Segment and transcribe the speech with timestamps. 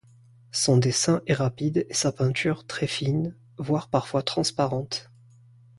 [0.51, 5.11] Son dessin est rapide et sa peinture très fine, voire parfois transparente.